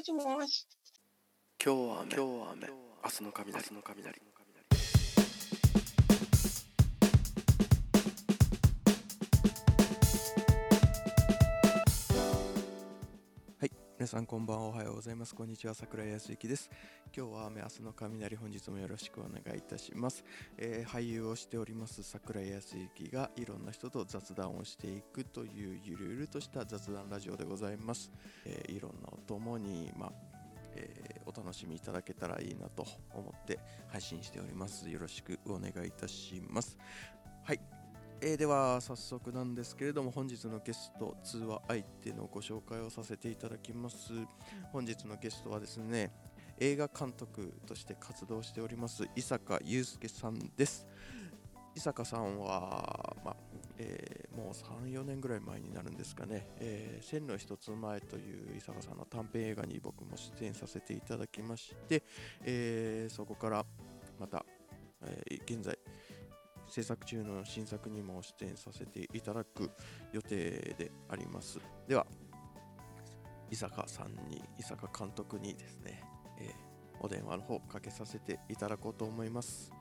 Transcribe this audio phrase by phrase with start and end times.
[0.00, 0.66] もしもし。
[1.62, 2.14] 今日は雨。
[2.14, 2.68] 今日は雨。
[3.04, 3.52] 明日の雷。
[3.52, 4.29] 明日の雷
[14.10, 15.36] さんこんばんはおはようございます。
[15.36, 16.68] こんにちは、桜井康之です。
[17.16, 20.24] 今日は雨明日の雷、本日もよろしくお願いいたします。
[20.58, 28.10] えー俳優をしております桜井康之がいろんな人と雑談をしていくというゆるゆるとした雑談ラジオでございます。
[28.44, 30.12] えーいろんなお供に、まあ
[30.74, 34.90] えーお楽しみいただけたらいいなと思って配信しております。
[34.90, 36.76] よろしくお願いいたします。
[37.44, 37.60] はい、
[38.22, 44.12] えーでは早速なんですけれども本日のゲスト通話相手のご紹介をさせていただきます。
[44.72, 46.12] 本日のゲストはですね
[46.58, 50.86] 映画監督として活動しております伊坂祐介さんです。
[51.74, 53.36] 伊坂さんは、まあ
[53.78, 62.02] えーもう34年ぐらい前になるんですかね「えー千の一つ前」という伊坂さんの短編映画に僕も出演させていただきまして、
[62.44, 63.64] えーそこから
[64.18, 64.44] また、
[65.02, 65.78] え現在
[66.70, 69.70] 制作中の新作にも出演させていただく
[70.12, 72.06] 予定でありますでは
[73.50, 76.02] 伊坂さんに伊坂監督にですね、
[76.38, 76.70] えー
[77.02, 79.72] お電話の方かけさせていただこうと思います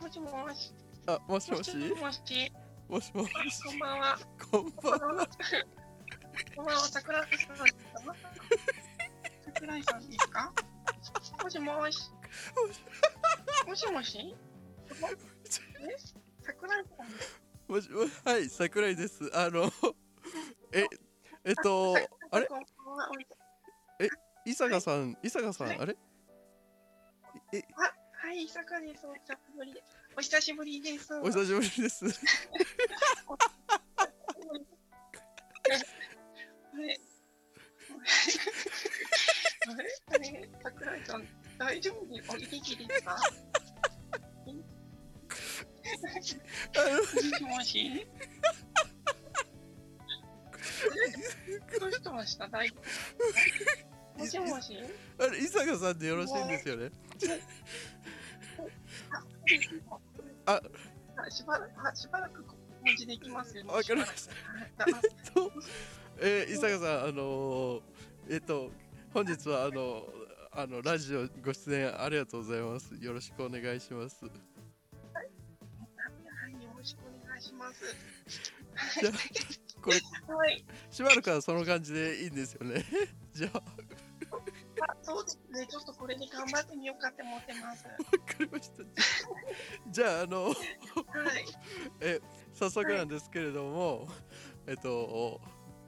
[0.00, 0.74] もしもし。
[1.06, 1.76] あもしもし？
[1.76, 2.52] もしもし。
[2.88, 3.62] もしもし？
[3.62, 4.18] こんばんは。
[4.50, 5.28] こんばんは
[6.56, 8.14] こんばんは、桜井さんですか。
[9.66, 10.52] 桜井さんですか？
[11.42, 11.98] もしもし？
[13.66, 14.18] もしもし？
[14.20, 15.96] え？
[16.44, 17.72] 桜井さん。
[17.72, 18.12] もしもし？
[18.24, 19.72] はい桜井ですあの
[20.72, 20.86] え
[21.44, 21.96] えっと
[22.30, 22.46] あれ？
[22.46, 23.08] こんばんは。
[24.44, 25.96] 伊坂さん伊坂さんはいあれ？
[27.52, 27.64] え
[28.22, 29.04] はい、伊坂です。
[29.04, 29.96] お久しぶりです。
[30.16, 31.12] お久しぶりです。
[31.20, 32.04] お久しぶりです
[40.96, 41.26] れ桜井さん、
[41.58, 42.06] 大丈夫？
[42.14, 43.16] ですお元気ですか？
[46.06, 48.06] もしもし
[51.48, 52.48] えどうしました？
[52.48, 52.70] 大
[54.16, 54.76] もしもし？
[55.18, 56.90] あれ伊坂さんでよろしいんですよね？
[60.46, 60.60] あ
[61.16, 62.44] あしばらく、あしばらく
[62.84, 63.64] 文字できますよ。
[63.66, 64.28] わかりまし
[64.76, 64.86] た。
[64.86, 64.94] えっ
[65.32, 65.52] と、
[66.20, 67.82] えー、伊坂さん、あのー
[68.30, 68.70] えっと、
[69.12, 70.06] 本日はあの
[70.58, 72.94] あのラジオご出演ありがとうございます。
[72.98, 74.24] よろしくお願いします。
[74.24, 74.32] はい、
[76.64, 77.84] よろしくお願いします。
[78.98, 79.12] じゃあ
[79.82, 80.00] これ
[80.34, 82.82] はい、しばらくはその感じでいいんですよね。
[83.34, 83.64] じゃあ、わ
[84.88, 85.66] あ、そうですね。
[85.66, 87.84] ちょっとこれで頑張ってみようかって思ってます。
[87.84, 87.90] か
[88.40, 88.82] りました。
[89.90, 90.54] じゃあ、あの、はい、
[92.00, 92.22] え
[92.54, 94.08] 早速なんですけれども、
[94.66, 95.38] えっと、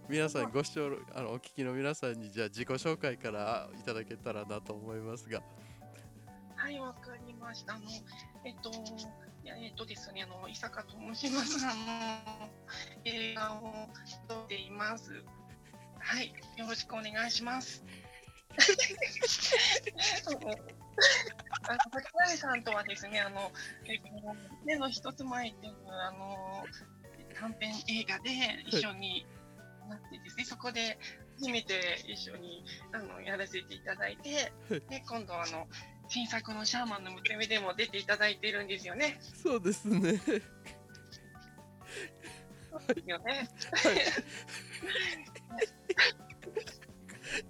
[0.09, 5.43] 皆さんご視聴あのお聞きの皆さんにじゃあ自己紹介からいただけたらなと思いますが、
[6.57, 7.75] はい、わかりました。
[7.75, 7.83] あの、
[8.43, 8.71] えっと、
[9.45, 11.63] いや、えっとですね、あの、伊坂と申します。
[11.63, 12.49] あの、
[13.05, 13.89] 映画を
[14.27, 15.23] 撮っています。
[15.99, 17.85] はい、よろしくお願いします。
[21.69, 23.53] あの桜井さんとはですね、あの、
[23.85, 24.09] えっと、
[24.65, 26.65] 目の一つ前っていう、あの、
[27.39, 28.31] 短編映画で
[28.67, 29.27] 一緒に
[29.89, 30.99] なってですね、そこで
[31.39, 35.67] 初めて一緒にあのやらせていただいて、で今度あの、
[36.09, 39.19] 新作のシャーマンの娘でも出ていただいてるんですよね。
[39.43, 40.21] そうですね。
[42.71, 43.49] そうですよね。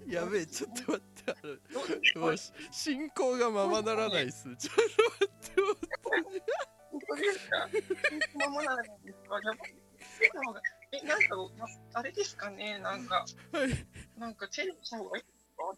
[0.07, 1.35] やべえ、ちょっと待って、あ
[2.17, 4.43] のもうし進行がままならないっす。
[4.57, 5.61] ちょっと待って。
[6.91, 7.69] 本当ですか？
[8.39, 9.17] まもならないです
[10.91, 12.79] え、なんか、まあれですかね？
[12.79, 13.87] なんか、はい。
[14.17, 15.23] なんかチェンジした方がいい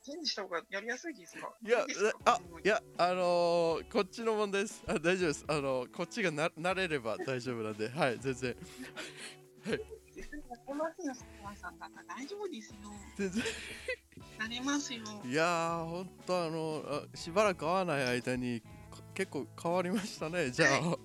[0.04, 1.52] チェンジした方がやりやすいですか？
[1.66, 1.86] いやいい
[2.26, 4.84] あ、いや、あのー、こっちの問題です。
[4.88, 5.46] あ、大丈夫です。
[5.48, 8.56] あのこっちがな慣れれば大丈夫なんで、はい、全然。
[10.66, 12.76] この日の桜井さんだったら大丈夫ですよ。
[13.18, 13.44] 全然。
[14.40, 15.02] なれますよ。
[15.26, 16.84] いやー、ほんと、あの
[17.14, 18.68] あ、しばらく会わない間に、か
[19.14, 20.52] 結構変わりましたね。
[20.52, 20.98] じゃあ、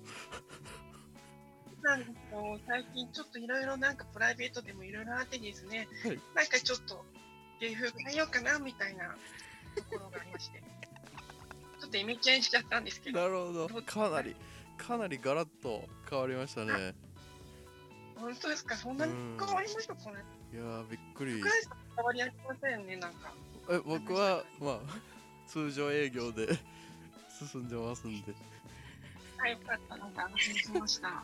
[2.67, 7.03] 最近ちょっといろいろなんかプライベートでもいろいろあってですね、はいなんかちょっと
[7.59, 9.15] 芸風変えようかなみたいな
[9.75, 10.61] ところがありまして、
[11.81, 13.81] ちょっとイメチェンしちゃったんですけど、なるほど。
[13.81, 14.09] か？
[14.09, 14.35] なり、
[14.77, 16.93] かなりガラッと変わりましたね。
[18.15, 18.75] 本当ですか？
[18.75, 20.23] そんなに変わりましたかね？
[20.53, 21.41] いやー、びっくり。
[21.95, 23.33] 変わりありませんね、なんか。
[23.69, 24.79] え僕は、まあ、
[25.47, 26.47] 通常営業で
[27.51, 28.33] 進んでますんで。
[29.37, 29.97] はい、よかった。
[29.97, 31.23] なんか安心しました。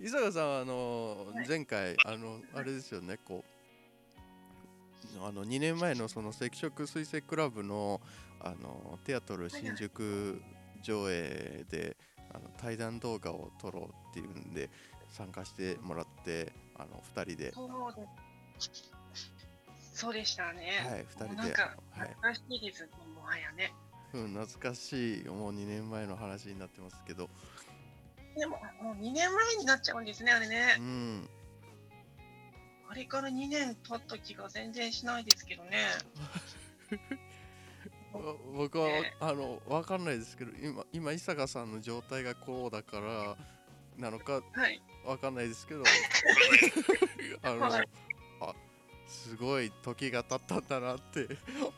[0.00, 1.48] 伊坂さんはあのはい。
[1.48, 3.44] 前回あのあれですよねこ
[5.20, 8.00] うあの2年前のその赤色水星クラブの
[8.40, 10.40] あのテアトル新宿
[10.82, 11.96] 上映で
[12.32, 14.70] あの対談動画を撮ろうっていうんで
[15.10, 17.52] 参加してもらってあの2人で。
[19.92, 20.80] そうでしたね。
[20.88, 21.36] はい2人で。
[21.36, 21.50] はい。
[21.50, 23.74] 懐かしいです、もはやね。
[24.14, 25.24] うん懐かしい。
[25.24, 27.28] もう2年前の話になってますけど
[28.36, 30.82] でも、もう2年前になっちゃうんですね、あれねう。
[30.82, 31.30] ん
[32.88, 35.86] あれから2年経った気が全然しないですけどね。
[38.12, 43.36] わ 僕は、ねあの分かんないですけど今今伊坂さんの状態がこうだから
[43.96, 44.82] なのかはい。
[45.04, 45.84] 分かんないですけど
[47.42, 47.88] あの、はい
[48.40, 48.54] あ
[49.06, 51.28] すごい時が経ったんだなって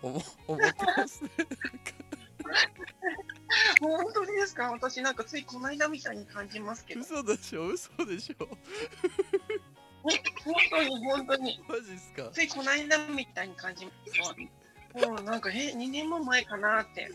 [0.03, 1.31] 思思ってますね
[3.81, 4.71] 本当ですか？
[4.73, 7.01] 私なんかついこの間みたいに感じますけど。
[7.01, 7.67] 嘘でしょ？
[7.69, 8.47] 嘘でしょ？
[10.03, 11.63] 本当に本当に。
[11.69, 12.31] マジっすか？
[12.33, 13.93] ついこの間みたいに感じま
[15.01, 15.07] す。
[15.07, 17.11] もうなんか、え、2年も前かなって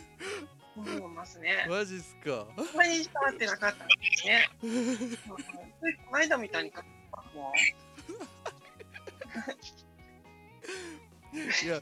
[0.75, 1.65] 思いますね。
[1.69, 2.47] マジっすか？
[2.57, 4.49] あんまり伝わってなかったんですね。
[4.63, 4.71] うん
[5.07, 7.53] ついこの間みたいに感じますもん。
[11.37, 11.81] いや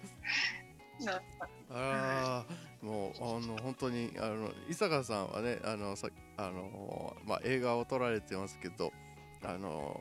[1.00, 1.22] な
[1.70, 8.94] あーもうあの本当にあの伊坂さんはねあのさあの、まあ、映画を撮られてますけど
[9.44, 10.00] あの、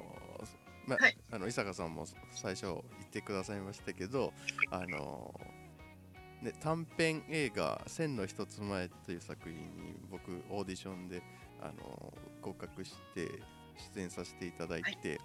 [0.87, 1.17] まはい。
[1.33, 4.35] あの伊坂さんも最初言ってくださいましたけど
[4.71, 5.35] あの、
[6.43, 11.23] ね、短編映画「千の一つ前」という作品に僕オーディションで
[11.63, 13.31] あの合格して
[13.95, 15.19] 出演させていただいて、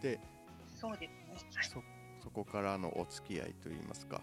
[0.00, 0.18] で
[0.74, 1.50] そうですね。
[1.54, 1.64] はい。
[1.64, 1.82] そ
[2.22, 4.22] そこからのお付き合いといいますか。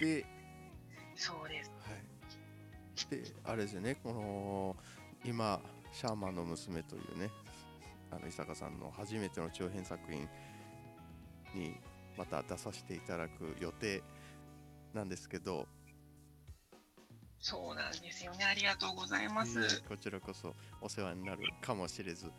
[0.00, 0.26] で
[1.20, 1.70] そうです。
[3.10, 4.76] はい、であれですよねこの
[5.22, 5.60] 今
[5.92, 7.30] 「シャーマンの娘」というね
[8.10, 10.26] あの伊坂さんの初めての長編作品
[11.54, 11.76] に
[12.16, 14.02] また出させていただく予定
[14.94, 15.68] なんですけど、
[17.38, 18.44] そうなんですよね。
[18.44, 19.60] ありがとうございます。
[19.60, 22.32] えーこちらこそお世話になるかもしれず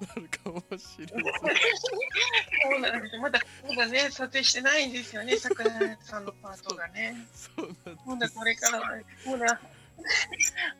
[0.00, 3.18] なるかもしれずそうなんです。
[3.18, 5.36] まだ、まだね、撮影してないんですよね。
[5.36, 7.16] 桜井さんのパートがね。
[7.34, 8.80] そうなんまだこれから、
[9.26, 9.60] まだ、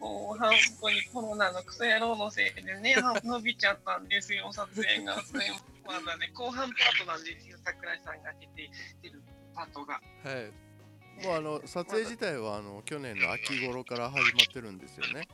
[0.01, 0.51] もう半
[0.81, 5.23] 分にコロナのクソ野郎のせいでね、は伸びちゃったんですよ、撮影が。
[5.23, 5.51] それ
[5.85, 8.71] まだね、後半パートなんですよ、桜井さんが出て
[9.03, 9.23] 出る
[9.55, 9.95] パートが。
[10.25, 10.53] はい
[11.23, 15.29] もうあの撮影自体はあの去年の秋頃から始まってるんですよね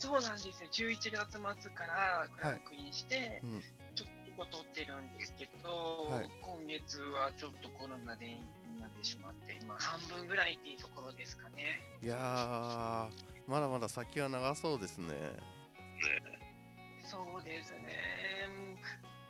[0.00, 1.32] そうなんですよ、11月
[1.62, 3.62] 末からクランクインして、うん。
[3.94, 4.04] ちょ
[4.44, 6.30] っと撮ってるんですけど、はい。
[6.42, 8.36] 今月はちょっとコロナでに
[8.80, 11.80] なってしまって、今半分ぐらいっていうところですかね。
[12.02, 15.14] いやーまだまだ先は長そうですね。
[17.04, 18.36] そうですね。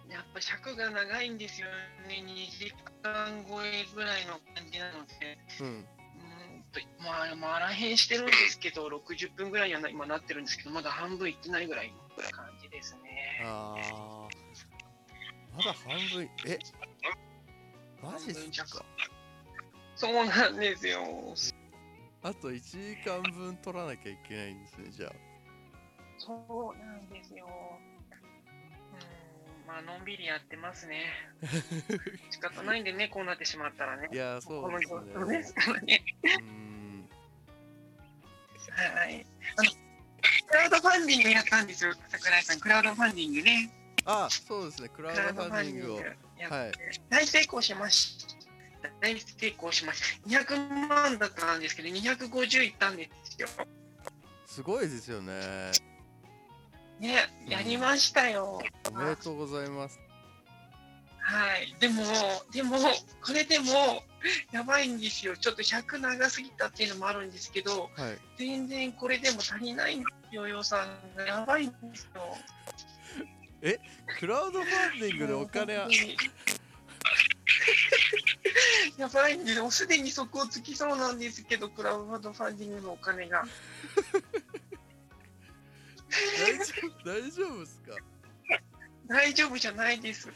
[0.09, 1.67] やっぱ尺が長いんですよ
[2.09, 2.25] ね。
[2.25, 5.87] 2時間超えぐらいの感じなので、うん
[6.81, 11.95] とまあ、まあ、あらへんしてるんですけど、60分ぐらいにはな今なってるんですけど、まだ半分いってないぐらいの
[12.31, 13.43] 感じですね。
[13.45, 14.37] あー
[15.57, 16.59] まだ半分え？
[18.03, 18.85] マジっすか？
[19.97, 21.01] そうなんですよ。
[22.23, 25.13] あと1時間分取らなきゃいけないんですねじゃあ
[26.19, 27.47] そうなんですよ。
[29.67, 31.05] うん、まあ、のんびりやってますね。
[32.31, 34.17] 仕方ないんでね、こうなってしまったらねい。
[34.17, 36.05] やーそうですねですからね。
[38.71, 39.27] はい。
[39.57, 39.71] あの、
[40.47, 42.61] クラウドファンディングやったんですよ、桜井さん。
[42.61, 43.71] クラウドファンディングね。
[44.09, 46.03] あそうですねクラウドファンディングをは
[46.69, 46.73] い
[47.09, 48.25] 大成功しまし
[48.83, 48.91] た。
[49.01, 50.29] 大成功しました。
[50.29, 53.49] 200万だったんですけど、250いったんですよ。
[54.47, 55.33] すごいですよね
[57.01, 58.61] ね、やりましたよ。
[58.91, 60.01] おめでとうございます
[61.21, 61.75] はい。
[61.81, 62.03] でも、
[62.53, 62.79] でも、
[63.21, 64.05] これでも、
[64.53, 65.37] やばいんですよ。
[65.37, 70.87] ちょっと100長すぎたっていうのもあるんですけど、はい全然これでも足りないんですよ、予算
[71.17, 71.25] が。
[71.25, 72.37] やばいんですよ。
[74.21, 75.89] クラウドファンディングでお金は？
[78.97, 79.71] やばいんですよ。
[79.71, 83.45] すでに底をつきそうなんですけど、クラウドファンディングのお金が。
[87.05, 87.93] 大丈夫ですか？
[89.09, 90.29] 大丈夫じゃないです。
[90.29, 90.33] や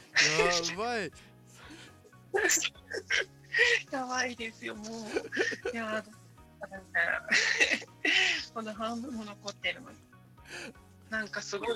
[0.77, 1.11] ばい
[3.91, 4.89] やばいですよ、もう。
[5.73, 6.05] いや、
[8.55, 9.97] この半分も残ってるのに。
[11.09, 11.69] なんかすごい、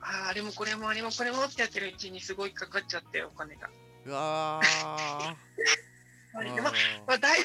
[0.00, 3.70] あーあれもこれもあれもこれもってやってるうちにすごいかかっちゃって、お金が。
[4.04, 5.34] うわあ、
[7.06, 7.18] まあ。
[7.18, 7.38] 大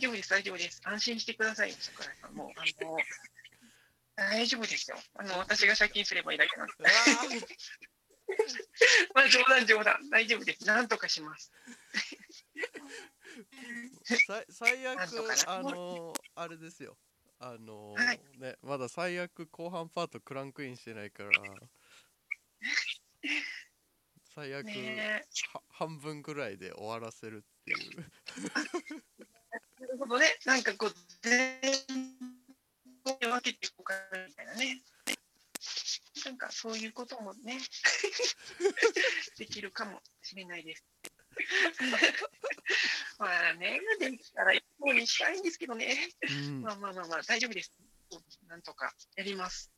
[0.00, 0.80] 丈夫です、大丈夫です。
[0.84, 2.34] 安心してください、桜井さん。
[2.34, 2.96] もう、あの、
[4.18, 4.96] 大丈夫ですよ。
[5.14, 6.72] あの、私が借金すればいいだけなんで。
[9.14, 10.10] まあ、冗談、冗談。
[10.10, 10.66] 大丈夫です。
[10.66, 11.52] なんとかします。
[14.26, 14.98] さ最悪
[15.46, 16.96] あのあれですよ
[17.38, 21.30] あのはいねまだ最悪後半パートクランクインしてないから
[24.34, 24.66] 最悪、
[25.68, 27.78] 半分ぐらいで終わらせるっていう
[29.80, 30.26] なるほどね。
[30.44, 31.60] なんかこう、全
[33.30, 34.82] 部に分けていこうかなみたいなね。
[36.24, 37.58] なんかそういうこともね、
[39.38, 40.84] できるかもしれないです。
[43.18, 46.08] まあね、できたら一方にしたいんですけどね。
[46.28, 47.72] うんまあまあまあまあ、大丈夫です。
[48.46, 49.72] なんとかやります。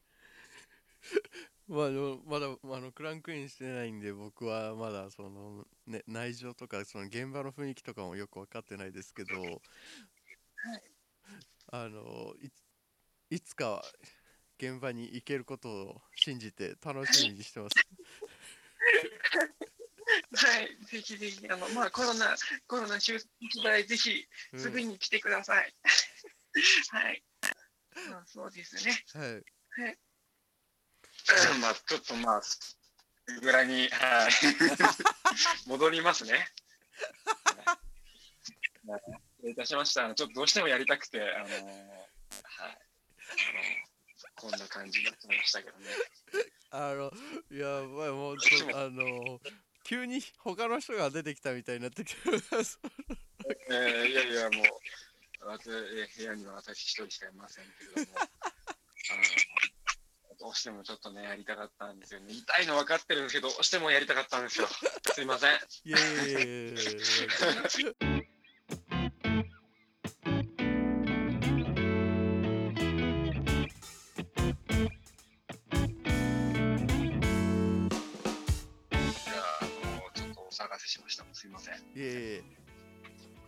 [1.68, 1.90] まあ、
[2.26, 9.62] まだあのクランクインしてないんで僕はまだその、ね、内情とかその現場の雰囲気とかもよく分かってないですけど、
[11.68, 12.34] あの
[13.30, 13.82] いいつか
[14.58, 17.74] 現場に行けることを信じて楽しみにしてます。
[20.34, 22.34] はい、ぜひぜひ、あの、まあコロナ、
[22.66, 23.28] コロナ収束
[23.64, 25.74] 代、ぜひうんすぐに来てください。
[26.90, 27.22] はい。
[28.10, 29.04] まあそうですね。
[29.14, 29.42] はい
[31.60, 32.42] まあちょっとまあ
[33.40, 34.32] ぐに、はい、
[35.68, 36.32] 戻りますね。
[36.32, 36.38] は
[37.76, 37.80] い
[39.40, 40.04] 失礼いたしました。
[40.04, 42.78] あのちょっとどうしてもやりたくて、あのはい、
[44.36, 45.86] こんな感じになってましたけどね。
[46.70, 47.12] あの
[47.50, 49.40] いやまあもうちょっとあの
[49.84, 52.78] 急に他の人が出てきたみたいになってきてます。
[53.70, 54.66] えー いやいやもう
[55.58, 58.24] 部屋には私一人しかいませんけれども、あ
[60.28, 62.32] のどうしてもちょっとねやりたかったんですよね。
[62.32, 64.68] 痛いの分かってるんですけど、どうしてもやりたかったんですよ。
[65.12, 65.50] すいません。
[65.84, 66.78] イエー
[67.82, 68.09] イいや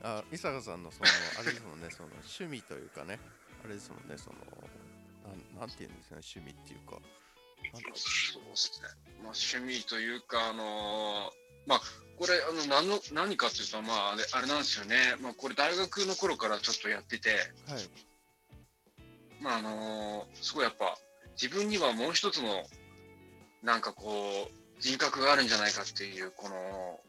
[0.03, 1.07] あ伊坂さんのその
[1.39, 3.19] あれですもんね その趣味というかね
[3.65, 4.39] あれですもんねその
[5.55, 6.99] なんなんていうんですかね趣味っていうか
[7.95, 8.89] そうですね。
[9.23, 11.33] まあ趣味というかあの
[11.67, 11.81] まあ
[12.19, 15.17] これあの何の何かっていうとまああれあれなんですよね。
[15.21, 17.31] まあこれ大学の頃からちょっとやってて、
[17.69, 17.89] うはい
[19.41, 20.99] まああのすごいやっぱ
[21.41, 22.67] 自分にはもう一つの
[23.63, 27.01] なんかこう人格があるんじゃないかっていうこの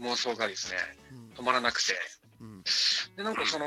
[0.00, 0.78] 妄想がですね
[1.36, 1.94] 止まらなくて。
[2.40, 2.62] うんうん
[3.16, 3.66] でなんかその、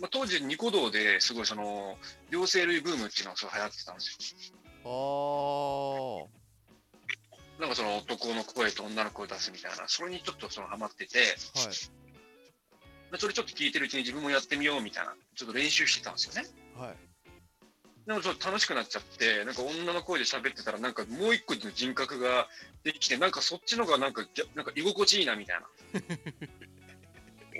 [0.00, 1.96] まあ、当時ニコ動ですごいその
[2.30, 4.52] 両生類ブームっていうのがすごい流行ってたんです
[4.84, 6.28] よ。
[6.28, 6.42] あ
[7.60, 11.18] なんかその男の声と女の声を出すみたいな、それにちょっとそのハマってて、
[11.54, 11.68] あはい
[13.10, 16.48] まあそれちょっと聞いてるうちに自分もやってみようみたいな、ちょっと練習してたんですよね。
[16.76, 16.96] はい
[18.06, 22.48] でもちょっと楽しくなっちゃって、なんか女の声で喋ってたら、なんかもう一個の人格が
[22.82, 24.26] できて、なんかそっちの方がなんか
[24.56, 25.66] なんか居心地いいなみたいな。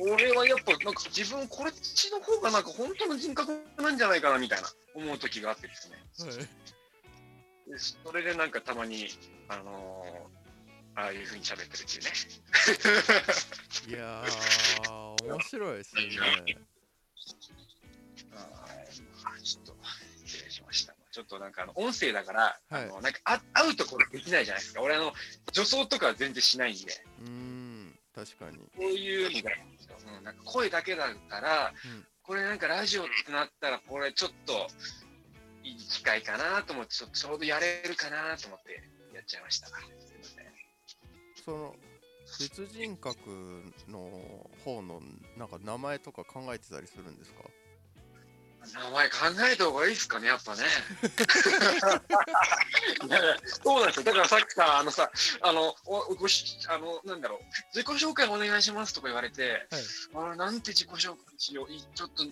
[0.01, 5.97] 俺はやっぱなんか自分こっちの方がなんか本当の人格なんじゃないかなみたいな思う時があってですね。
[6.29, 6.49] はい
[7.71, 9.07] でそれでなんかたまに、
[9.49, 12.11] あのーああいう風に喋ってるっていうね。
[13.89, 16.03] いやー面白いですね
[18.35, 19.75] あーちょっと
[20.27, 20.95] 失礼しました。
[21.11, 24.83] ちょっとなんかあの音声だから、はいあのなんかあ会うところできないじゃないですか。
[24.83, 25.13] 俺あの
[25.53, 27.52] 女装とかは全然しないんで、うーん
[28.15, 28.59] 確かに。
[28.59, 29.57] こういうのが、
[30.19, 32.07] うん、なんか声だけだったら、うん。
[32.23, 34.69] これなんかラジオってなったらこれちょっと
[35.65, 38.83] いい機会かなと思ってちょちょうどやれるかなと思って
[39.15, 39.69] やっちゃいました。
[41.45, 41.75] その
[42.39, 43.19] 別人格
[43.89, 44.09] の
[44.65, 45.03] 方の
[45.37, 47.41] なんか名前とか考えてたりするんですか？
[48.75, 49.17] 名前考
[49.53, 50.63] えた方がいいですかね、やっぱね。
[53.65, 54.05] そうなんですよ。
[54.05, 57.41] だからさっきさ、あのさ、あの、おごし、あの、なんだろう、
[57.75, 59.83] 自己紹介お願いしますとか言われて、はい
[60.15, 62.25] あれ、なんて自己紹介しよう、いちょっと、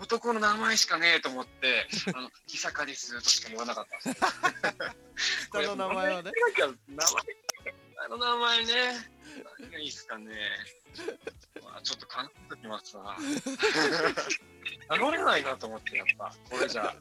[0.00, 4.10] 男の名前しかねえと思って、あの、木坂ですとしか言わなかった。
[5.52, 6.32] 下の名前はね
[6.88, 7.06] 名前、
[8.04, 9.13] あの名前ね、
[9.60, 10.34] 何がいいですかね。
[11.62, 13.16] まあ、ちょっと考えときますわ。
[14.88, 16.94] 名乗れないなと思って、やっぱ、これじゃ。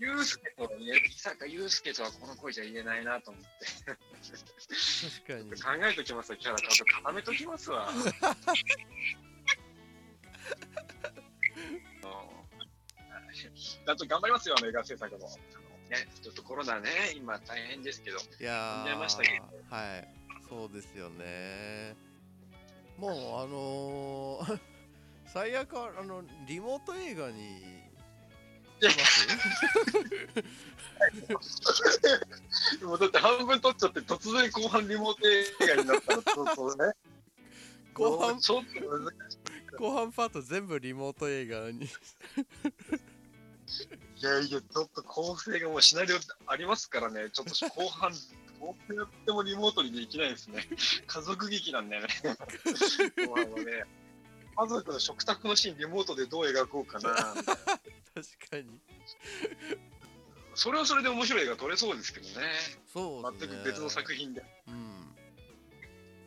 [0.00, 3.48] ゆゆうすけとは言え、伊坂ゆうすけとはこの声じゃ言えないなと思って。
[3.84, 7.90] 確かに考えときますよ、キャラちゃんと固めときますわ。
[13.84, 15.26] だと頑張りますよ、映画制作も。
[15.26, 15.36] あの
[15.88, 20.17] ね、ちょっとコロナね、今大変ですけど、いや読んじゃいましたけーはい
[20.48, 21.94] そうですよね。
[22.96, 23.14] もうあ
[23.46, 24.60] のー
[25.32, 27.62] 最悪はあのリモート映画に
[32.82, 35.44] もうだって半分撮っちゃって突然後半リモート映
[35.76, 36.92] 画になったら ちょっとね。
[37.94, 38.70] 後半ちょっと
[39.78, 41.84] 後半パート全部リモート映画に。
[41.84, 41.88] いい
[44.22, 47.28] やいやちょっと構成がもうシナリオありますからね。
[47.30, 48.12] ちょっと後半
[48.60, 50.66] どうやってもリモートにできないですね。
[51.06, 52.08] 家族劇なんだよね。
[53.26, 53.84] 後半はね。
[54.56, 57.14] 家族の食卓のシーンリモートでどう描こうかな。
[57.14, 57.44] 確
[58.50, 58.80] かに。
[60.54, 62.34] それはそれで面白い映画撮れそうですけどね。
[62.92, 63.52] そうですね。
[63.52, 64.44] 全く別の作品で。
[64.66, 65.16] うん。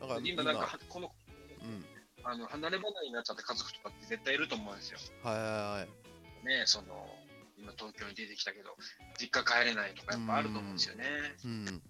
[0.00, 1.14] だから今なんかこの
[1.62, 1.84] うん。
[2.24, 4.98] あの離れ離れになっちゃった家族とかって絶対いると思うんですよ。
[5.22, 5.86] はいはいは
[6.42, 6.46] い。
[6.46, 7.18] ねその
[7.58, 8.76] 今東京に出てきたけど
[9.18, 11.04] 実家帰れないとかやっぱあると思うんですよね。
[11.44, 11.50] うん。
[11.50, 11.82] うん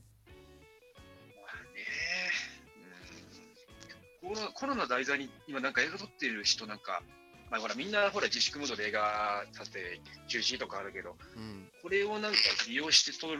[4.22, 7.02] コロナコロナ題材に今なんか映画撮ってる人なんか、
[7.50, 12.38] まあ、ほらみんなほら自粛ムードで映画撮影中止とかあるけどうんこれをなんか
[12.68, 13.30] 利用して撮っ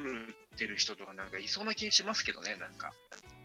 [0.59, 2.93] てる人とかなんかいそうな気しますけどねなんか。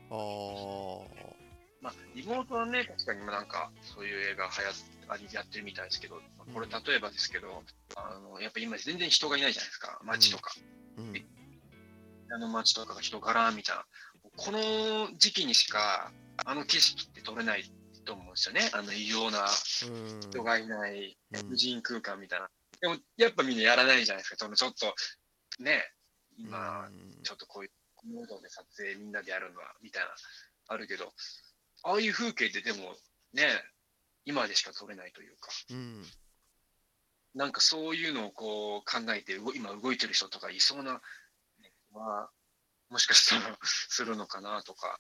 [0.09, 1.47] あー
[1.81, 4.69] まあ、リモートはね、確かになんか、そういう映画はや
[5.09, 6.19] ありやってるみたいですけど、
[6.53, 7.63] これ例えばですけど、
[7.95, 10.53] あのやっぱ今全然人がいないじゃないですか、街とか。
[10.97, 11.13] うん
[12.29, 13.85] あの街とかが人柄みたいな。
[14.35, 16.11] この時期にしか、
[16.45, 17.63] あの景色って撮れない
[18.05, 18.69] と思うんですよね。
[18.73, 22.49] あの異様なうん人がいないうん無人空間みたいな。
[22.79, 24.35] でも、やっぱみんなやらないじゃないですか。
[24.37, 24.93] そのちょっと、
[25.59, 25.91] ね、
[26.37, 27.71] 今、うんちょっとこういう
[28.05, 30.09] モードで撮影みんなでやるのは、みたいな、
[30.67, 31.13] あるけど、
[31.83, 32.95] ああいう風景ってでも、
[33.33, 33.47] ね、
[34.25, 36.05] 今でしか撮れないというか、うん
[37.35, 41.01] なんかそういうのをこう考えて動、今動いてる人とかいそうな、
[41.93, 42.31] は、
[42.89, 44.97] もしかしたらするのかなとか。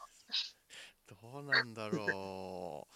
[1.07, 2.87] どうなんだろ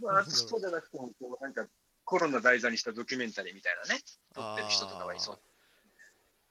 [0.00, 1.66] まあ、そうじゃなくても、こうなんか
[2.04, 4.00] コロナ題材にしたドキュメンタリーみたいなね、
[4.32, 5.38] う撮ってる人とかはいそう。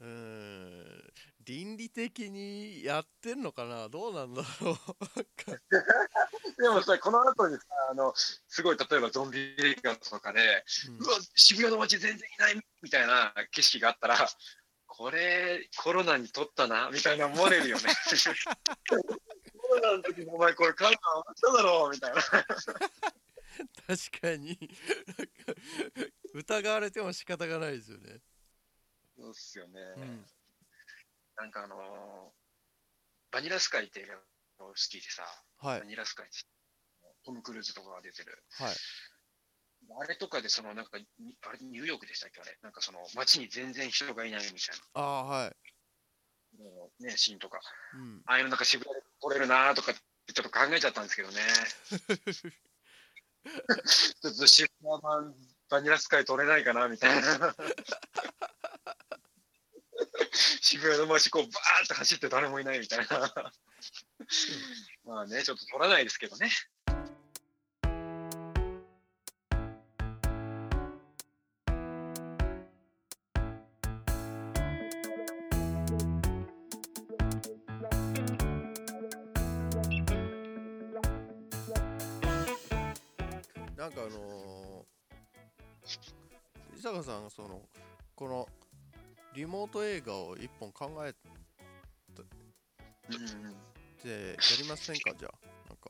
[0.01, 1.03] うん。
[1.45, 3.89] 倫理的にやってんのかな？
[3.89, 4.75] どうなんだろう。
[6.61, 10.97] でもさ、この後にさ、あの、すごい、例えばゾンビ映画とかで、うん。
[11.05, 14.29] うわ、渋谷の街全然いないみたいな景色があったら、
[14.85, 17.83] これ、コロナに撮ったな、みたいな思われるよね。
[19.69, 22.21] コロナの時にお前これカメラ回っただろうみたいな。
[23.87, 24.57] 確かに
[26.33, 28.19] 疑われても仕方がないですよね、
[29.17, 29.81] そうっすよね。
[29.97, 30.25] うん
[31.37, 31.79] なんかあのー
[33.31, 34.21] バニラスカイって映画が
[34.57, 35.23] 好きでさ、
[35.57, 36.29] はいバニラスカイ
[37.23, 38.43] トム・クルーズとかが出てる。
[38.57, 38.75] はい
[39.97, 41.05] あれとかで、そのなんか、に
[41.41, 42.57] あれニューヨークでしたっけあれ。
[42.61, 45.53] なんかその街に全然人がいないみたいああはい、な、
[46.59, 47.59] もうね、シーンとか。
[47.93, 49.95] うん、ああいうのなんか渋谷で撮れるなとかっ
[50.27, 51.41] てちょっと考えちゃったんですけどね。
[54.21, 55.33] ちょっと渋谷版
[55.69, 57.55] バニラスカイ撮れないかなみたいな。
[60.61, 63.51] 渋谷の街こうバーって走って誰もいないみたいな。
[65.05, 66.49] まあね、ちょっと撮らないですけどね。
[89.39, 91.19] リモート映画を一本考えて
[94.05, 95.13] やりませんか？
[95.17, 95.33] じゃあ
[95.69, 95.89] なんか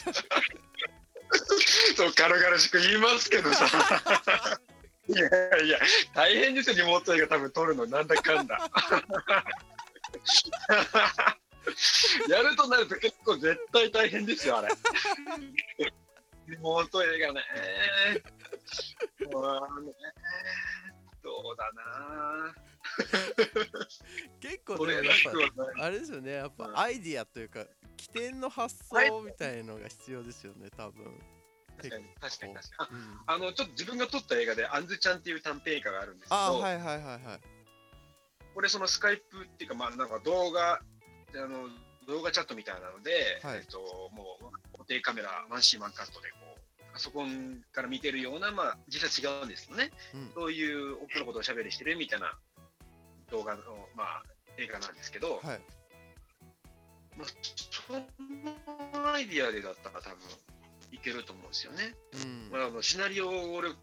[1.96, 3.64] そう軽々しく言いますけどさ。
[5.08, 5.78] いやいや、
[6.14, 8.70] 大変ですよ、リモート映画多分撮るの、なんだかんだ。
[12.28, 14.68] やるとなると結構絶対大変ですよ、あれ。
[16.46, 17.42] リモート映画ね。
[19.32, 19.40] も
[19.78, 19.92] うね
[21.54, 22.54] だな。
[24.40, 25.74] 結構これでもやっ。
[25.76, 26.32] ぱあれですよね。
[26.32, 26.78] やっぱうん。
[26.78, 27.64] アイディアというか
[27.96, 31.18] 起点の発想みたいのが必要ですよね多分。
[31.76, 32.98] 確かに、確かに、確かに。
[32.98, 33.20] うん。
[33.26, 37.40] あの、ちょっと自分が撮った映画で、アンズちゃんっていう短編映画があるんですけど、ああはいはいはいはい。
[38.54, 40.82] これそのスカイプっていうか、まあなんか動画、あ
[41.34, 41.68] の
[42.06, 43.58] 動画チャットみたいなので、はい。
[43.58, 43.78] えっと、
[44.12, 46.30] もう固定カメラ、ワンシーンワンカットで
[46.92, 49.90] パソコンから見てるような、まあ実際違うんですよね。
[50.14, 52.34] うんそういう奥のことをおしゃべりしてるみたいな
[53.30, 53.62] 動画の、
[53.96, 54.22] まあ
[54.58, 55.60] 映画なんですけど、はい
[57.16, 57.28] まあ、
[58.92, 60.18] そのアイディアでだったら多分
[60.90, 61.94] いけると思うんですよね。
[62.22, 63.76] うんまあ、あのシナリオを俺が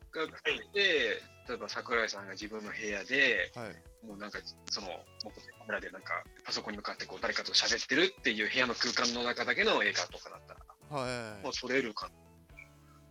[0.46, 3.76] 書いて、例えば桜井さんが自分の部屋で、はい
[4.08, 4.94] もうなんか、その、も
[5.26, 12.10] うカメラでなんか、パソコンに向かってこう誰かと喋ってるっていう部屋の空間の中だけの映画とかだったら、はいもう撮れるか。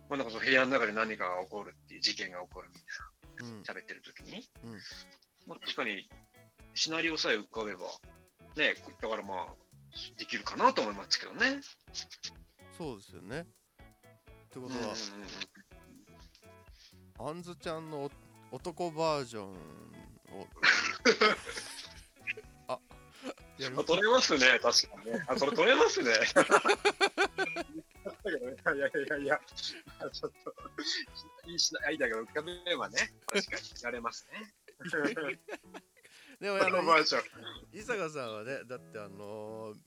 [0.09, 3.61] まあ、なんかその部屋の中で何かが起こるっていう事件が起こるみたいうん。
[3.61, 4.49] な、喋ってる時に。
[4.63, 4.71] うん。
[5.47, 6.09] まあ、確かに、
[6.73, 7.81] シナリオさえ浮かべば、
[8.55, 9.47] ね、だからまあ、
[10.17, 11.61] できるかなと思いますけどね。
[12.77, 13.41] そうですよね。
[13.41, 13.43] っ
[14.49, 14.87] てことうんうんうん
[17.19, 18.09] は、あんずちゃんの
[18.51, 19.53] お男バージョンを。
[22.67, 22.79] あ
[23.57, 25.25] や取れますね、確かにね。
[25.27, 26.11] あ、それ取れますね。
[28.25, 28.27] い
[28.79, 29.41] やいやいや、
[30.11, 30.55] ちょっと、
[31.49, 34.53] いいしアイデアが浮かべればね、確かにやれますね。
[36.39, 36.99] でもあこの。
[37.73, 39.77] 伊坂さんはねだってあのー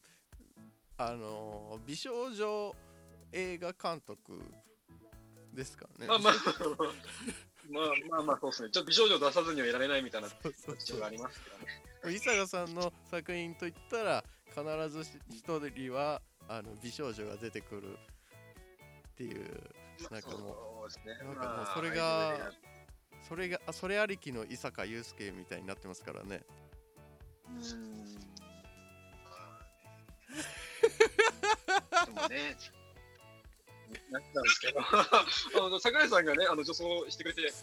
[0.98, 2.77] あのー美少女
[3.33, 4.38] 映画監督
[5.55, 6.35] ですからねまあまあ、
[7.70, 8.70] まあまあまあ、そうですね。
[8.70, 11.57] ちょっと美少女を出さずにはいられないみたいな特徴がありますけど
[12.11, 12.16] ね。
[12.16, 17.98] 伊坂さんの作品といったら必ず一人はあの美少女が出てくる
[19.12, 19.70] っていう
[20.11, 21.09] なんかもそう。
[21.09, 22.53] なんかもうまあそれが
[23.29, 26.43] それがあそれありきの伊坂祐介みたいになってますからね
[27.49, 27.93] うーん。
[32.07, 32.57] でもね。
[34.11, 35.27] なんですけど、あ
[35.69, 37.59] の桜井さんがね、あの女装してくれて、ね、 や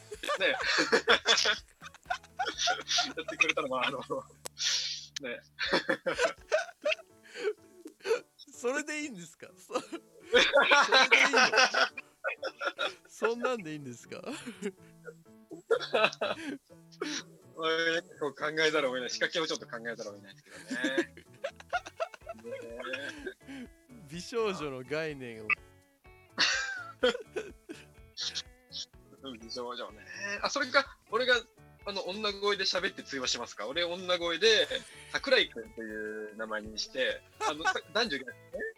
[3.22, 4.06] ってくれたのは、あの、ね、
[8.54, 9.48] それでいいんですか？
[9.58, 9.98] そそれで
[11.18, 11.40] いいの？
[13.20, 14.22] そんなんでいいんですか？
[14.22, 14.32] 考
[18.66, 21.14] えざるを得ない、仕掛けをちょっと考えざるを得ないですけどね。
[23.60, 23.68] ね
[24.10, 25.48] 美少女の概念を
[29.24, 29.98] うん美少女ね。
[30.42, 31.36] あ、それか、俺が、
[31.86, 33.68] あの、女声で喋って通話しますか？
[33.68, 34.48] 俺、女声で、
[35.12, 38.38] 桜井くんっていう名前にして、あの、さ男女がね、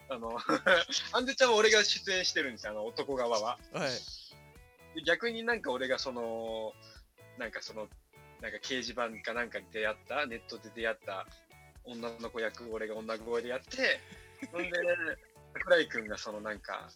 [0.09, 0.35] あの、
[1.13, 3.59] アンデちゃんは俺が出演してるんですよ、あの、男側は。
[3.71, 3.91] はい
[4.95, 6.73] で逆になんか俺がその、
[7.37, 7.87] なんかその、
[8.41, 11.27] なんか掲示板かなんかに出会った、ネットで出会った
[11.85, 13.99] 女の子役、俺が女声でやって、
[14.51, 14.69] ほんで、
[15.53, 16.89] 桜井くんがそのなんか、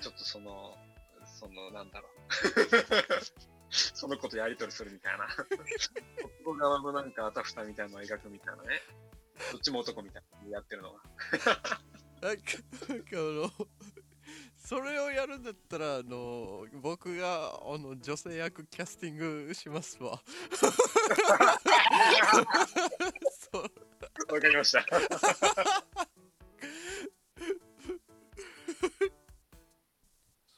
[0.00, 0.76] ちょっとその、
[1.24, 2.10] その、なんだろう。
[3.70, 5.28] その子とやりとりするみたいな。
[6.42, 8.80] 男側のなんかあたふたみたいなのを描くみたいなね。
[9.52, 11.00] どっちも男みたいなのやってるのが。
[12.20, 12.42] なんか
[12.88, 13.50] なんかあの
[14.70, 19.16] それをやるんだったらあの僕があの女性役キャスティン
[19.48, 20.18] グしますわわ
[24.40, 24.84] かりました。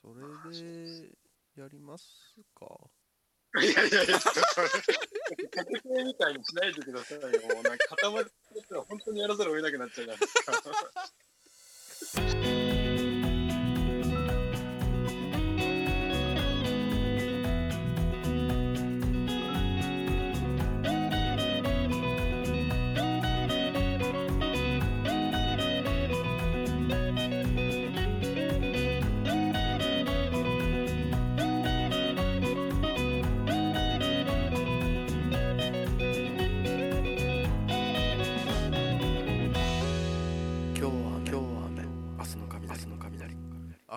[0.02, 1.08] それで
[1.56, 2.04] やります
[2.54, 2.66] か
[3.62, 4.40] いやいやいや、ちょっと、
[5.56, 7.28] 確定みたいにしないでくださいよ。
[7.54, 8.30] もうなんか固まって
[8.68, 10.52] たら本当にやらざるを得なくなっちゃうじゃないですか。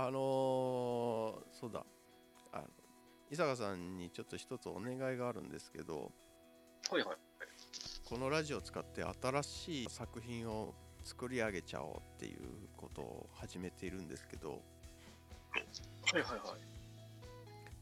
[0.05, 1.83] あのー、そうだ
[2.53, 2.63] あの
[3.31, 6.11] 伊坂さんにちょっと一つお願いがあるんですけど
[6.91, 7.17] はいはい。
[8.07, 12.39] このラジオを使って新しい作品を作り上げちゃおうっていう
[12.77, 14.61] ことを始めているんですけどはい
[16.13, 16.75] はいはい。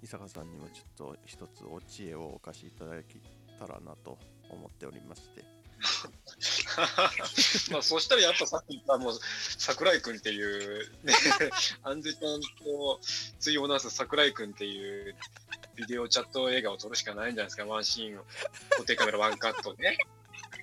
[0.01, 3.19] 伊坂さんにもちょっと一つお知恵をお貸しいただけ
[3.59, 4.17] たらなと
[4.49, 5.43] 思っておりまして
[7.71, 9.13] まあそしたらやっぱさっき言ったもう
[9.57, 11.13] 桜井くんっていうね
[11.83, 12.99] アンジェちゃんと
[13.43, 15.15] 対をなす桜井くんっていう
[15.75, 18.23] ビデオチャット映画を撮るしかないんじゃないですかワンシーンを。
[18.71, 19.97] 固定カメラワンカットね。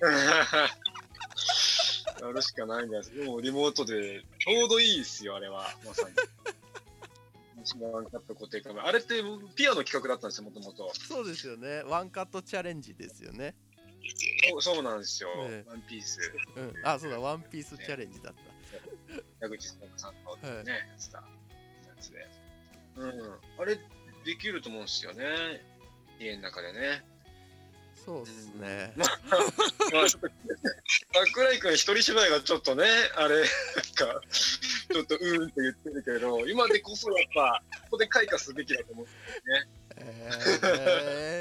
[2.21, 3.23] やるしかないんじゃないですか。
[3.23, 5.75] でもリモートでちょうどいいですよあれは。
[5.85, 6.15] まさに。
[7.79, 8.87] ワンカット固定カメラ。
[8.87, 9.21] あれって
[9.55, 10.91] ピアの企画だったんですよもともと。
[10.95, 11.83] そうですよね。
[11.83, 13.55] ワンカットチャレンジですよね。
[14.49, 16.19] そうそうなんですよ、ええワンピース
[16.55, 18.51] うんあそうだワンピースチャレンジだった
[19.41, 21.19] 矢口さんさんのはいね、やつだ。
[21.19, 21.25] や
[21.99, 22.27] つで。
[22.95, 23.11] うん。
[23.59, 23.75] あれ、
[24.23, 25.25] できると思うんですよね。
[26.19, 27.03] 家の中でね。
[28.05, 30.29] そうっすねまあ、ちょっと
[31.13, 32.85] 桜井君一人芝居がちょっとね、
[33.15, 39.09] あれ、なんか、ちょっとうーんって言ってるけど、今でこそやっぱ、ここで開花すべきだと思うん
[39.97, 41.40] えですよね。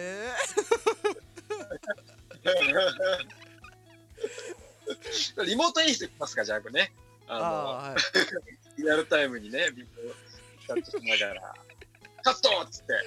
[5.45, 6.93] リモート演出いきますか、じゃあ、これね。
[7.29, 7.99] ー、あの、あーはい
[8.83, 11.55] リアルタイムにね、ビデオチャットしながら。
[12.23, 12.93] カットっつって。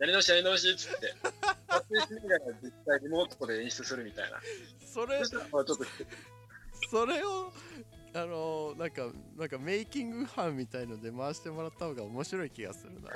[0.00, 1.12] やり直しやり直しっつって。
[1.68, 4.40] 撮影しながら実際リモートで演出するみたいな。
[4.86, 5.34] それそ
[7.04, 7.52] れを
[8.14, 13.10] あのなんかなんかメイキング班みたいので回してもらった方が面白い気がするな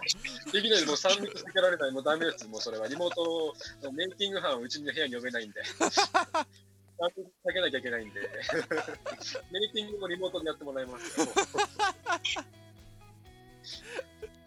[0.53, 2.87] できないもう3密つけられない、もうダメです、もうそれは。
[2.89, 5.63] リモートのメイキング班うちの部屋に呼べないんで。
[5.63, 5.65] 3
[7.17, 8.21] 密かけなきゃいけないんで。
[9.51, 11.27] メイキングもリモートでやってもらいますよ。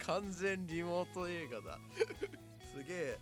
[0.06, 1.80] 完全リモート映画だ
[2.72, 3.18] すげえ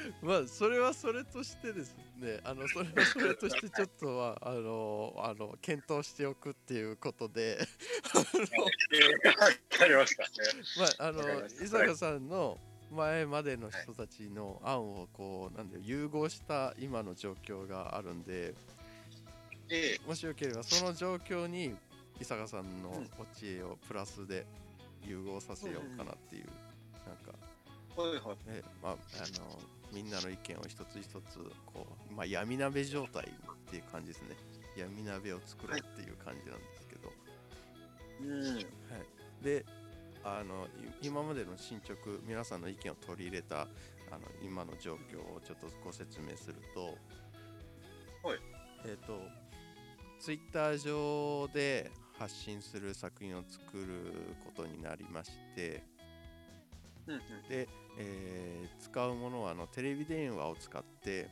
[0.22, 7.58] まあそれはそれとしてですねあのそれはそれとしてちょっとは あのあの検討しておくっていうことで
[8.14, 8.24] わ
[9.78, 10.24] かりました。
[10.98, 12.58] まああの伊坂さんの
[12.90, 18.54] 前までの人たちの案をこうなんで融合した今の状況があるんで
[19.68, 21.76] えもしよければその状況に
[22.20, 24.44] 伊坂さんのお知恵をプラスで
[25.06, 26.46] 融合させようかなっていう
[27.06, 28.50] なんかー、はいはい。
[28.50, 28.96] ねまあ、あ
[29.38, 34.36] のみんなの意見を一つ一つこう、まあ、闇鍋状態っていう感じですね。
[34.76, 37.12] 闇鍋を作ろうっていう感じなんですけど、
[38.22, 39.42] うん。
[39.42, 39.64] で
[40.22, 40.66] あの
[41.02, 46.86] い今までの進捗皆さんの意見を取り入れたあの今の状況をちょっとご説明すると。
[48.26, 48.38] はい。
[48.84, 49.20] えっ、と
[50.18, 54.12] ツイッター上で発信する作品を作る
[54.44, 55.82] ことになりまして
[57.06, 57.20] うんうん。
[57.48, 61.28] で、えー使うものはあのテレビ電話を使って、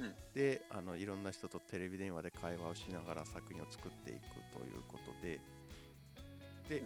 [0.00, 4.20] うんであのいろんな人とテレビ電話で会話をしながら作品を作っていく
[4.52, 5.40] ということで
[6.68, 6.82] で、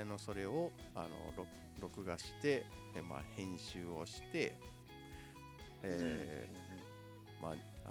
[0.00, 1.48] あのそれをあの録
[1.80, 4.56] 録画して、えまあ、編集をして、
[5.84, 7.52] えーまあ、
[7.86, 7.90] あ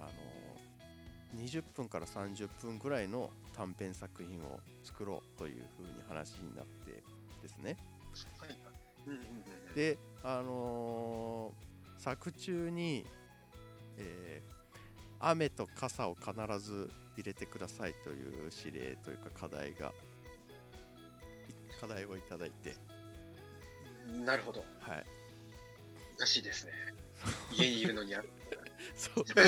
[1.34, 7.02] の20分から30分ぐらいの短編作品を作ろうというふうに話になって
[7.40, 7.78] ですね。
[8.38, 8.67] はい
[9.74, 11.68] で、あのー
[12.00, 13.04] 作中に、
[13.96, 14.48] えー
[15.20, 19.92] 雨と傘を必ず入れてくださいという指令というか課題がい
[21.80, 22.76] 課題をいただいて、
[24.08, 24.64] うんなるほど。
[24.78, 25.04] はい、
[26.18, 26.72] 難しいですね。
[27.52, 28.28] 家にいるのにやる。
[28.94, 29.24] そう。
[29.34, 29.46] はい。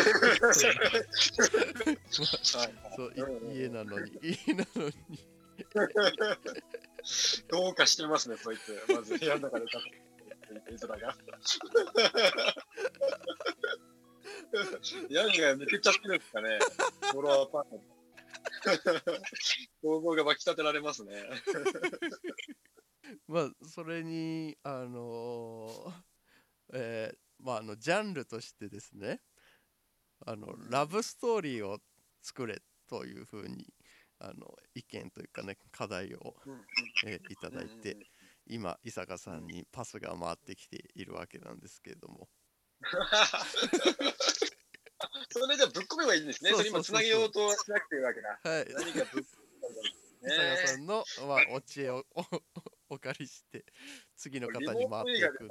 [2.96, 3.12] そう。
[3.54, 4.10] 家なのに。
[4.22, 5.24] 家なのに
[7.50, 8.78] どうかしてますね、そいつ。
[8.92, 9.88] まず部屋の中で立って
[10.54, 11.16] る絵面が。
[15.10, 15.32] ヤンが
[15.64, 16.58] 抜けちゃってるんですかね。
[17.12, 17.80] フォロワーパート。
[19.82, 21.12] 想像が湧き立てられますね。
[23.26, 25.92] まあそれにあのー
[26.74, 29.20] えーまああのジャンルとしてですね
[30.26, 31.78] あのラブストーリーを
[32.22, 33.72] 作れというふうに
[34.20, 36.34] あの意見というかね課題を、
[37.06, 37.96] えーいただいて
[38.46, 42.28] 今伊坂さんにパスが回ってきているわけなんですけれども
[45.30, 46.50] それじゃぶっ込めばいいんですね。
[46.50, 48.40] それ今つなげようとしなくていいわけだ。
[48.42, 49.40] はい何かぶっ込
[50.22, 50.66] 伊坂ですね。
[50.66, 52.24] さんの、まあ、お知恵をお
[52.94, 53.64] お借りして
[54.16, 55.48] 次の方リに回っていく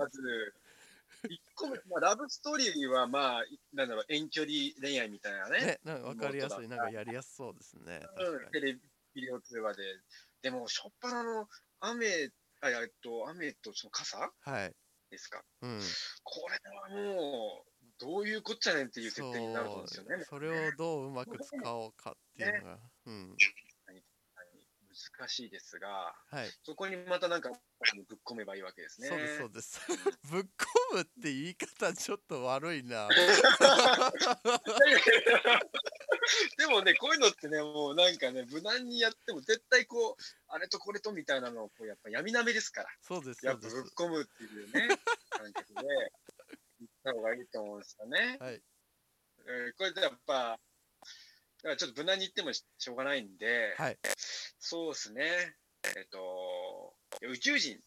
[1.27, 5.59] 一個目、まあ、ラブストーリーはまあ、いなんだろう、遠距離恋愛みたいなね。
[5.65, 8.77] ねなんか分かりやすいなんかやりやすそうですねうん、テレ
[9.13, 9.83] ビデオ通話で。
[10.41, 11.47] でも、しょっぱなの
[11.81, 12.29] 雨、
[12.61, 14.75] あ、えっと、雨とその傘にはい
[15.09, 15.43] ですか？
[15.61, 15.81] うん
[16.23, 20.23] これはもう、どういうこっちゃねんっていう設定になるんですよね。
[20.23, 23.35] それをどううまく使おうかっていうのが、うん
[25.19, 27.59] 難しいですが、はい、そこにまたなんかぶっ
[28.25, 29.09] 込めばいいわけですね。
[29.09, 29.81] そうですそうです。
[30.31, 30.47] ぶっ込
[30.95, 33.09] むって言い方ちょっと悪いな。
[36.57, 44.87] でもね、こういうのってね、もうなんかね、無難にやっても絶対こう、あれとこれとみたいなのをこうやっぱ闇鍋ですから、そうですやっぱぶっ込むっていうね、
[45.31, 45.81] 感覚で、
[46.79, 48.37] 言った方がいいと思うんですよね。
[48.41, 48.61] はい。
[49.47, 50.59] えーこれでやっぱ、
[51.61, 53.97] だからちょっと無難に言ってもししょうがないんで、はい。
[54.59, 55.57] そうですね、
[55.97, 57.81] えっ、と、宇宙人。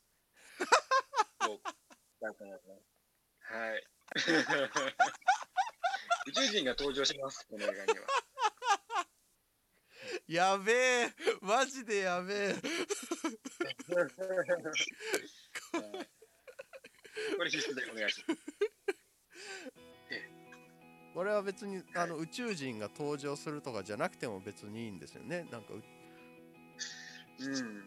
[3.40, 3.88] はい。
[6.28, 8.06] 宇宙人が登場します、この映画には。
[10.28, 11.12] やべえ。
[11.40, 12.52] マジでやべえ。
[12.52, 12.56] はい。
[17.36, 18.40] これ必須でお願いします。
[21.14, 25.82] これは別にあの宇宙人が登場するとかじゃなくても別にいいんですよねなんかう
[27.44, 27.84] うん。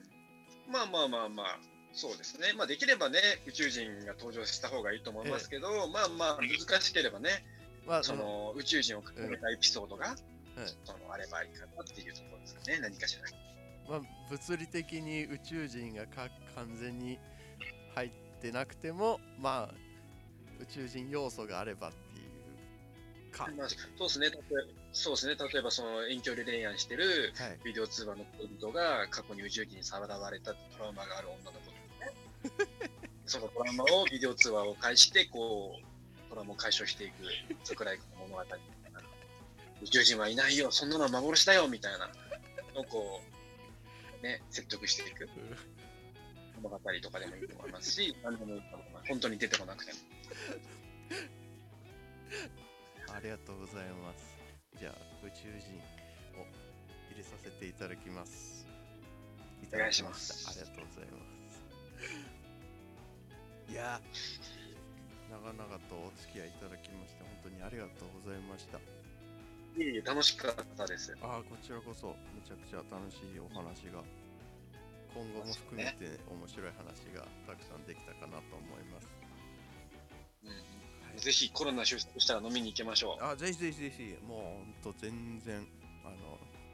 [0.72, 1.60] まあまあまあまあ、
[1.94, 2.54] そうですね。
[2.58, 7.46] まあできればね、宇宙人が登場した方がいいと思いますけど、まあまあ難しければね、
[7.84, 10.18] そまああのの宇宙人を含めたエピソードが、はい
[10.86, 13.90] そのあればいいかなっていうところですかね、何かしら。
[13.90, 17.20] まあ、物理的に宇宙人がか完全に
[17.94, 18.12] 入っ
[18.42, 19.76] てなくてもまあ
[20.60, 21.92] 宇宙人要素があればっ
[23.36, 24.42] か、まあ、そうですね、例え
[24.94, 31.76] そうですね、例えばその遠距離恋愛してるはい、ビデオ通話の恋人が過去に宇宙人にさらわれたトラウマがある女の子で
[32.50, 32.90] すね。
[33.28, 37.14] そのトラウマをビデオ通話を介して、こう、トラウマを解消していく
[37.64, 38.60] 桜井君の物語みたい
[38.94, 39.02] な。
[39.82, 42.10] 宇宙人はいないよ、そんなのは幻だよ、みたいな
[42.74, 43.22] のをこ
[44.22, 45.28] う、ね、説得していく
[46.62, 49.08] 物語とかでもいいと思いますし、何でもいいと思います。
[49.10, 50.00] 本当に出てこなくても。
[53.16, 54.36] ありがとうございます。
[54.76, 55.80] じゃあ宇宙人
[56.36, 56.44] を
[57.08, 58.68] 入れさせていただきます。
[59.64, 60.52] いただきました。
[60.52, 61.64] ありがとうございます。
[63.72, 68.84] いやー長々とお付き合いいただきまして本当にありがとうございました。
[68.84, 68.84] い
[69.80, 71.16] えいえ、楽しかったです。
[71.24, 74.04] ああこちらこそめちゃくちゃ楽しいお話が
[75.16, 79.08] 今後も含めて面白い話がたくさんできたかなと思います、
[80.44, 80.75] うんはい
[81.18, 83.24] ぜひコロナ収束したら飲みに行きましょう。
[83.24, 85.68] あぜひぜひぜひもうほんと全然
[86.04, 86.16] あの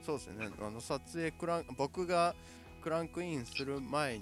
[0.06, 2.36] そうですねあの撮影クラン僕が
[2.82, 4.22] クランクインする前に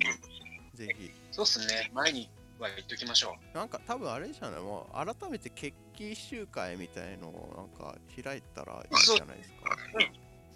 [0.74, 1.90] ぜひそうっすね。
[1.94, 2.30] 前に
[2.60, 4.62] は言っときましょなんか多分あれじゃない？
[4.62, 9.56] もう改めて決起集会みたいのをなんか開いたらいいんじゃないですか
[9.96, 9.98] う。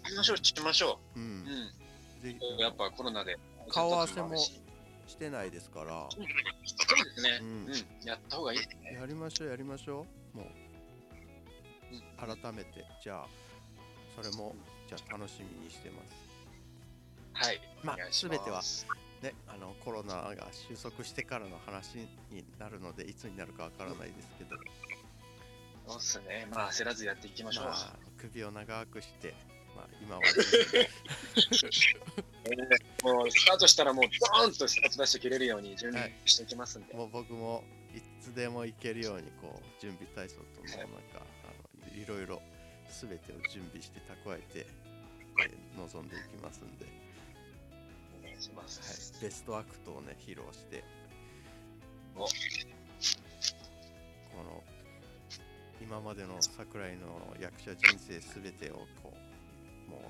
[0.04, 1.18] 行きましょう、しましょう。
[1.18, 1.30] うんう
[2.18, 2.22] ん。
[2.22, 3.38] ぜひやっぱコロナで。
[3.70, 4.34] 顔合わせも
[5.06, 6.26] してないですからで
[7.16, 7.38] すね。
[7.40, 7.68] ううんん。
[8.04, 8.92] やった方がいいですね。
[8.94, 10.46] やりましょうやりましょうもう
[11.94, 12.02] うん
[12.36, 13.28] 改めてじゃあ
[14.16, 14.54] それも
[14.88, 16.16] じゃあ楽しみにしてます
[17.46, 17.60] はい。
[17.82, 18.62] まあお願いし全ては
[19.22, 21.96] ね、あのコロナが収束してからの話
[22.30, 24.56] になるのでいつになるかわからないですけど、
[25.86, 26.46] そうっすね。
[26.50, 27.64] まあ焦らずやっていきましょう。
[27.64, 29.34] まあ、首を長くして、
[29.74, 30.22] まあ、今は
[33.02, 36.94] もうスタートしたらもうドーンとスタート出して切れるように準備していきますんで。
[36.94, 42.42] もう僕もいつでも行けるようにこう準備体操とのなんかあのいろいろ
[42.88, 44.66] 全てを準備して蓄えて、
[45.40, 46.86] えー臨んでいきますんで、
[48.22, 48.70] お願いしまはい。
[48.70, 50.84] す。、ベストアクトをね披露して。
[52.16, 52.20] お。
[52.20, 52.28] こ
[54.44, 54.62] の
[55.82, 59.12] 今までの桜井の役者人生すべてをこ
[59.88, 60.00] うもう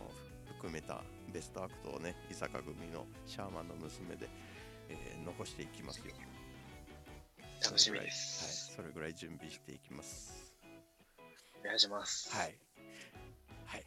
[0.44, 1.02] 含めた
[1.32, 4.28] ベストアクトをね伊坂組のシャーマンの娘で、
[4.88, 6.04] えー残していきますよ。
[7.64, 8.74] 楽しみではいす。
[8.76, 10.54] それぐらい準備していきます。
[11.62, 12.30] お願いします。
[12.36, 12.54] はい。
[13.64, 13.84] はい。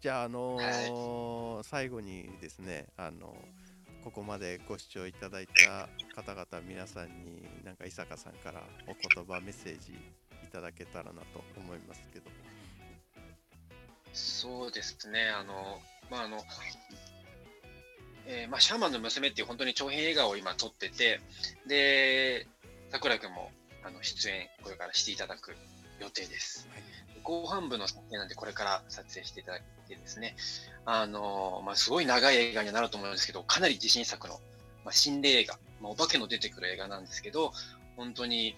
[0.00, 3.34] じゃああのー最後にですねあの
[4.04, 12.26] ここまでご視聴いただいた方々皆さんになんか伊坂さんからお言葉メッセージいただけたらなと思いますけど
[14.12, 16.38] そうですね、あの、まあ、あの、
[18.26, 21.20] えーまあ、シャーマンの娘っていう本当に長編映画を今撮ってて、
[21.66, 22.46] で、
[22.90, 23.50] 桜井君も
[23.84, 25.56] あの出演、これからしていただく
[26.00, 26.68] 予定です。
[26.70, 26.82] はい。
[27.22, 30.36] 後半部の撮影なんで、これから撮影していただいてですね、
[30.84, 34.40] あの、まあ、すごい長い映画にはなると思うんですけど、かなり自信作の、
[34.84, 37.52] まあ、心霊映画、まあ、お化けの出てくる映画なんですけど、
[37.96, 38.56] 本当に、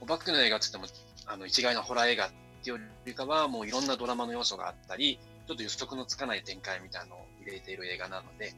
[0.00, 2.30] お化けの映画って言っても、あの、一概なホラー映画
[2.62, 8.54] っていうよりかは、もういろんなドラマの要素があったり、ちょっと予測のつかない展開みたいなのを入れている映画なので、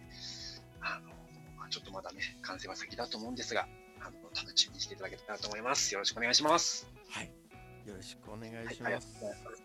[0.82, 1.08] あの、
[1.56, 3.66] まあ、ちょっとまだね、完成は先だと思うんですが、
[4.00, 5.94] あの、楽しみにしていただけたらと思います。
[5.94, 6.86] よろしくお願いします。
[7.08, 7.30] はい
[7.86, 9.62] よろしくお願いはい、します、とうござい。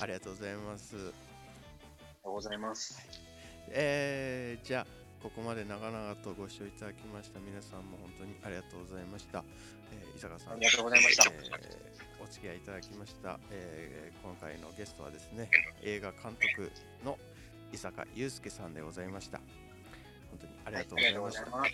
[0.00, 1.10] ありがとうございますありが
[2.22, 3.00] とうございます。
[3.68, 7.40] えーじゃあここまで長々とご視聴いただきました。
[7.40, 9.44] 皆さんも本当にありがとうございました、
[9.92, 11.30] えー伊坂さんありがとうございました。
[11.30, 15.50] えーお付き合いいただきました、えー今回のゲストはですね
[15.82, 16.70] 映画監督
[17.04, 17.18] の
[17.72, 19.38] 伊坂祐介さんでございました。
[20.30, 21.72] 本当にありがとうございました、はい。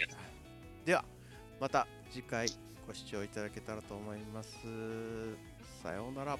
[0.84, 1.04] では
[1.60, 2.48] また次回
[2.86, 4.56] ご視聴いただけたらと思います。
[5.82, 6.36] さようなら